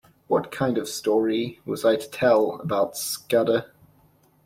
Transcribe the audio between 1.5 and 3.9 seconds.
was I to tell about Scudder?